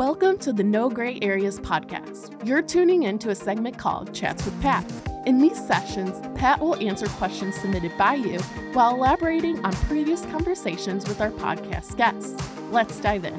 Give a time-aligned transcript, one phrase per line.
[0.00, 2.46] Welcome to the No Grey Areas podcast.
[2.46, 4.90] You're tuning into a segment called Chats with Pat.
[5.26, 8.38] In these sessions, Pat will answer questions submitted by you
[8.72, 12.34] while elaborating on previous conversations with our podcast guests.
[12.70, 13.36] Let's dive in.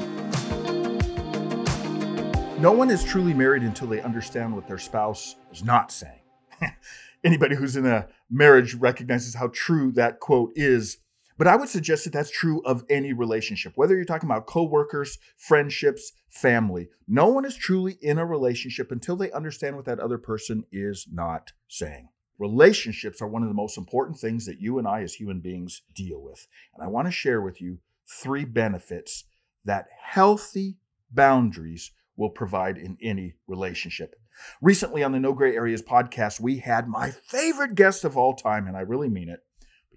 [2.61, 6.21] No one is truly married until they understand what their spouse is not saying.
[7.23, 10.99] Anybody who's in a marriage recognizes how true that quote is.
[11.41, 15.17] But I would suggest that that's true of any relationship, whether you're talking about coworkers,
[15.35, 16.89] friendships, family.
[17.07, 21.07] No one is truly in a relationship until they understand what that other person is
[21.11, 22.09] not saying.
[22.37, 25.81] Relationships are one of the most important things that you and I as human beings
[25.95, 26.47] deal with.
[26.75, 29.23] And I want to share with you three benefits
[29.65, 30.77] that healthy
[31.09, 34.13] boundaries will provide in any relationship.
[34.61, 38.67] Recently on the No Grey Areas podcast, we had my favorite guest of all time,
[38.67, 39.39] and I really mean it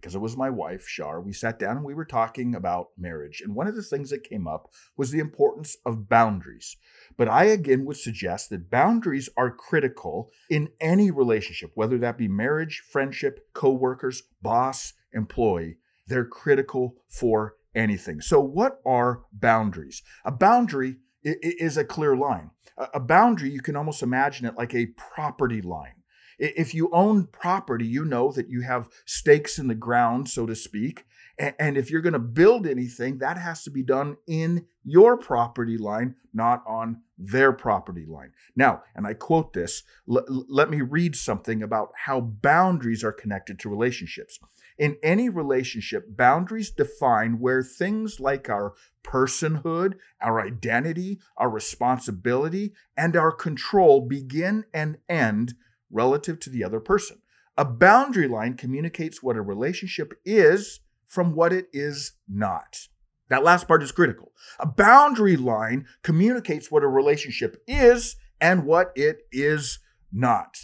[0.05, 1.19] because it was my wife, Shar.
[1.19, 3.41] We sat down and we were talking about marriage.
[3.41, 4.69] And one of the things that came up
[4.99, 6.77] was the importance of boundaries.
[7.17, 12.29] But I again would suggest that boundaries are critical in any relationship, whether that be
[12.29, 15.79] marriage, friendship, co-workers, boss, employee.
[16.07, 18.21] They're critical for anything.
[18.21, 20.03] So, what are boundaries?
[20.27, 22.51] A boundary is a clear line.
[22.77, 25.95] A boundary, you can almost imagine it like a property line.
[26.39, 30.55] If you own property, you know that you have stakes in the ground, so to
[30.55, 31.05] speak.
[31.37, 35.77] And if you're going to build anything, that has to be done in your property
[35.77, 38.31] line, not on their property line.
[38.55, 43.69] Now, and I quote this, let me read something about how boundaries are connected to
[43.69, 44.39] relationships.
[44.79, 48.75] In any relationship, boundaries define where things like our
[49.05, 55.55] personhood, our identity, our responsibility, and our control begin and end
[55.95, 57.19] relative to the other person.
[57.57, 62.89] A boundary line communicates what a relationship is from what it is not.
[63.29, 64.33] That last part is critical.
[64.59, 69.79] A boundary line communicates what a relationship is and what it is
[70.13, 70.59] not.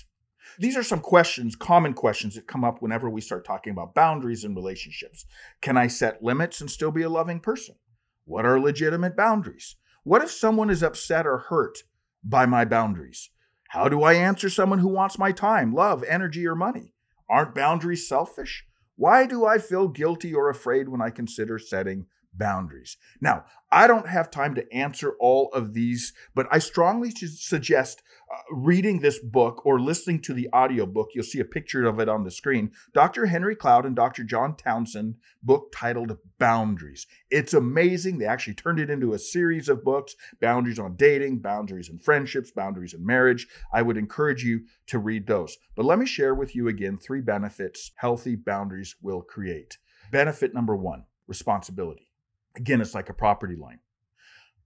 [0.58, 4.44] These are some questions, common questions that come up whenever we start talking about boundaries
[4.44, 5.24] in relationships.
[5.62, 7.76] Can I set limits and still be a loving person?
[8.24, 9.76] What are legitimate boundaries?
[10.02, 11.78] What if someone is upset or hurt
[12.22, 13.30] by my boundaries?
[13.70, 16.92] How do I answer someone who wants my time, love, energy, or money?
[17.28, 18.64] Aren't boundaries selfish?
[18.96, 22.06] Why do I feel guilty or afraid when I consider setting
[22.40, 22.96] boundaries?
[23.20, 28.02] Now, I don't have time to answer all of these, but I strongly suggest
[28.32, 32.08] uh, reading this book or listening to the audiobook, you'll see a picture of it
[32.08, 32.70] on the screen.
[32.94, 33.26] Dr.
[33.26, 34.24] Henry Cloud and Dr.
[34.24, 37.06] John Townsend book titled Boundaries.
[37.30, 38.18] It's amazing.
[38.18, 42.50] They actually turned it into a series of books, Boundaries on Dating, Boundaries in Friendships,
[42.50, 43.48] Boundaries in Marriage.
[43.72, 45.56] I would encourage you to read those.
[45.76, 49.78] But let me share with you again three benefits healthy boundaries will create.
[50.10, 52.09] Benefit number 1, responsibility.
[52.56, 53.80] Again, it's like a property line.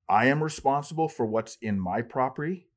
[0.09, 2.69] I am responsible for what's in my property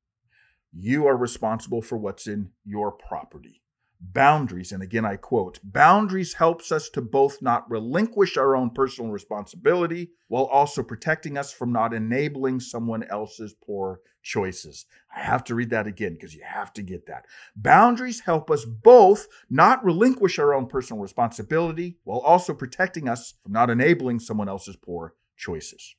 [0.72, 3.62] you are responsible for what's in your property.
[4.00, 9.10] Boundaries, and again I quote, boundaries helps us to both not relinquish our own personal
[9.10, 14.84] responsibility while also protecting us from not enabling someone else's poor choices.
[15.14, 17.24] I have to read that again because you have to get that.
[17.56, 23.52] Boundaries help us both not relinquish our own personal responsibility while also protecting us from
[23.52, 25.94] not enabling someone else's poor choices.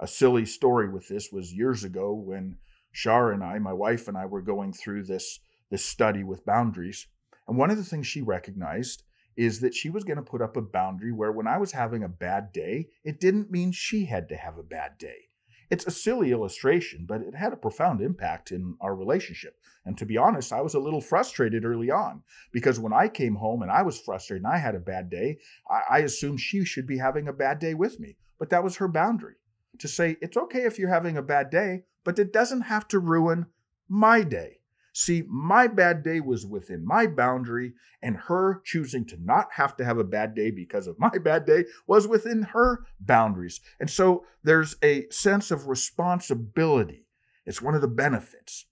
[0.00, 2.58] A silly story with this was years ago when
[2.90, 5.38] Shar and I, my wife and I, were going through this,
[5.70, 7.06] this study with boundaries.
[7.46, 9.04] And one of the things she recognized
[9.36, 12.02] is that she was going to put up a boundary where when I was having
[12.02, 15.28] a bad day, it didn't mean she had to have a bad day.
[15.72, 19.56] It's a silly illustration, but it had a profound impact in our relationship.
[19.86, 23.36] And to be honest, I was a little frustrated early on because when I came
[23.36, 25.38] home and I was frustrated and I had a bad day,
[25.70, 28.18] I, I assumed she should be having a bad day with me.
[28.38, 29.36] But that was her boundary
[29.78, 32.98] to say, it's okay if you're having a bad day, but it doesn't have to
[32.98, 33.46] ruin
[33.88, 34.58] my day.
[34.92, 37.72] See, my bad day was within my boundary,
[38.02, 41.46] and her choosing to not have to have a bad day because of my bad
[41.46, 43.60] day was within her boundaries.
[43.80, 47.06] And so there's a sense of responsibility.
[47.46, 48.66] It's one of the benefits.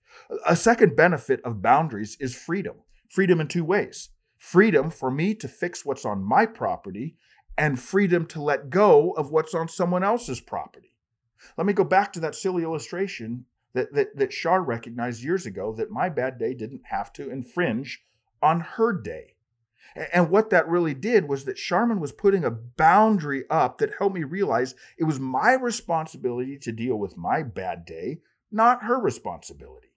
[0.46, 2.76] A second benefit of boundaries is freedom
[3.10, 7.14] freedom in two ways freedom for me to fix what's on my property,
[7.58, 10.96] and freedom to let go of what's on someone else's property.
[11.58, 13.44] Let me go back to that silly illustration
[13.74, 18.02] that, that, that Shar recognized years ago that my bad day didn't have to infringe
[18.42, 19.34] on her day.
[20.12, 24.14] And what that really did was that Sharmin was putting a boundary up that helped
[24.14, 28.20] me realize it was my responsibility to deal with my bad day,
[28.52, 29.88] not her responsibility.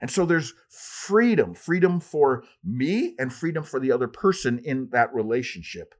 [0.00, 5.12] And so there's freedom, freedom for me and freedom for the other person in that
[5.12, 5.94] relationship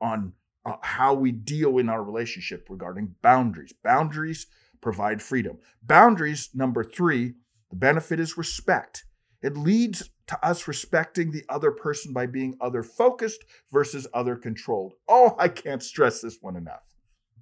[0.00, 0.32] on
[0.64, 3.72] uh, how we deal in our relationship regarding boundaries.
[3.84, 4.46] Boundaries
[4.84, 5.58] provide freedom.
[5.82, 7.32] Boundaries, number three,
[7.70, 9.04] the benefit is respect.
[9.42, 14.92] It leads to us respecting the other person by being other focused versus other controlled.
[15.08, 16.82] Oh, I can't stress this one enough.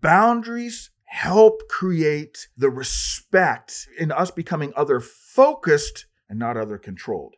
[0.01, 7.35] Boundaries help create the respect in us becoming other focused and not other controlled.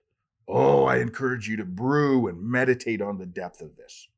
[0.46, 4.08] Oh, I encourage you to brew and meditate on the depth of this.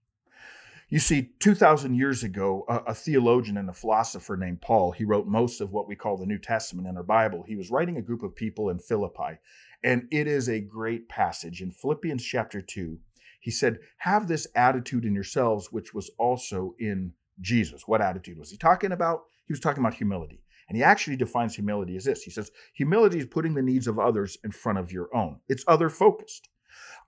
[0.88, 5.26] You see, 2,000 years ago, a, a, theologian and a philosopher named Paul, he wrote
[5.26, 7.42] most of what we call the New Testament in our Bible.
[7.44, 9.40] He was writing a group of people in Philippi,
[9.82, 11.60] and it is a great passage.
[11.60, 13.00] In Philippians chapter 2,
[13.40, 17.82] he said, Have this attitude in yourselves, which was also in Jesus.
[17.88, 19.22] What attitude was he talking about?
[19.46, 20.40] He was talking about humility.
[20.68, 23.98] And he actually defines humility as this He says, Humility is putting the needs of
[23.98, 26.48] others in front of your own, it's other focused.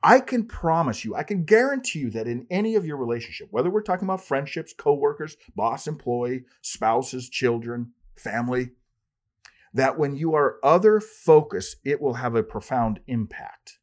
[0.02, 3.68] I can promise you, I can guarantee you that in any of your relationship, whether
[3.70, 8.70] we're talking about friendships, coworkers, boss, employee, spouses, children, family,
[9.74, 13.78] that when you are other focused, it will have a profound impact.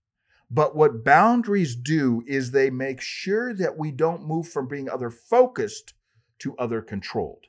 [0.50, 5.10] But what boundaries do is they make sure that we don't move from being other
[5.10, 5.94] focused
[6.40, 7.46] to other controlled.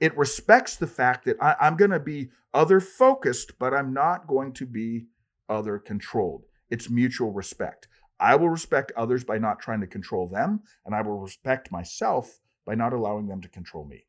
[0.00, 4.26] It respects the fact that I, am going to be other focused, but I'm not
[4.26, 5.06] going to be
[5.48, 6.44] other controlled.
[6.70, 7.88] It's mutual respect.
[8.20, 12.40] I will respect others by not trying to control them, and I will respect myself
[12.64, 14.06] by not allowing them to control me.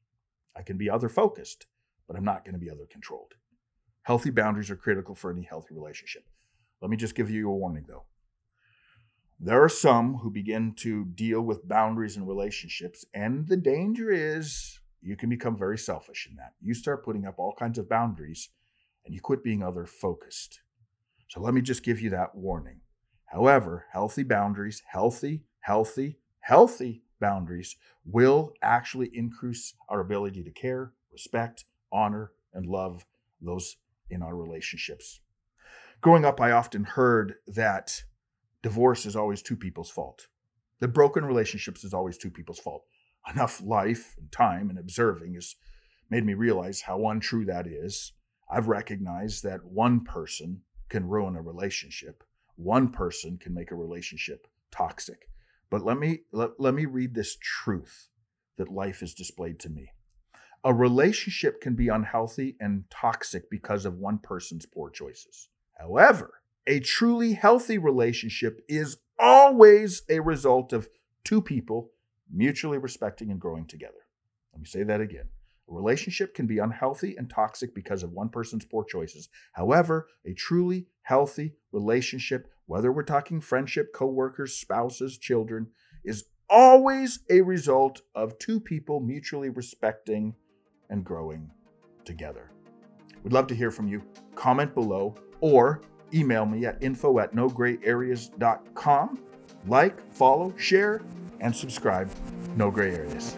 [0.55, 1.67] I can be other focused,
[2.07, 3.33] but I'm not going to be other controlled.
[4.03, 6.25] Healthy boundaries are critical for any healthy relationship.
[6.81, 8.05] Let me just give you a warning though.
[9.39, 14.79] There are some who begin to deal with boundaries in relationships, and the danger is
[15.01, 16.53] you can become very selfish in that.
[16.61, 18.49] You start putting up all kinds of boundaries
[19.05, 20.61] and you quit being other focused.
[21.27, 22.81] So let me just give you that warning.
[23.25, 27.75] However, healthy boundaries, healthy, healthy, healthy boundaries
[28.05, 33.05] will actually increase our ability to care, respect, honor, and love
[33.41, 33.77] those
[34.09, 35.21] in our relationships.
[36.01, 38.03] Growing up, I often heard that
[38.61, 40.27] divorce is always two people's fault.
[40.79, 42.85] The broken relationships is always two people's fault
[43.33, 45.55] enough life and time and observing has
[46.09, 48.13] made me realize how untrue that is.
[48.49, 52.23] I've recognized that one person can ruin a relationship.
[52.55, 55.29] One person can make a relationship toxic.
[55.69, 58.09] But let me let, let me read this truth
[58.57, 59.91] that life has displayed to me.
[60.63, 65.49] A relationship can be unhealthy and toxic because of one person's poor choices.
[65.77, 70.89] However, a truly healthy relationship is always a result of
[71.23, 71.91] two people
[72.31, 74.07] mutually respecting and growing together.
[74.53, 75.29] Let me say that again.
[75.69, 79.29] A relationship can be unhealthy and toxic because of one person's poor choices.
[79.53, 85.67] However, a truly healthy relationship, whether we're talking friendship, coworkers, spouses, children,
[86.03, 90.35] is always a result of two people mutually respecting
[90.89, 91.49] and growing
[92.03, 92.51] together.
[93.23, 94.03] We'd love to hear from you.
[94.35, 95.81] Comment below or
[96.13, 99.19] email me at info at nogreyareas.com.
[99.67, 101.01] Like, follow, share,
[101.41, 102.11] and subscribe.
[102.55, 103.35] No gray areas.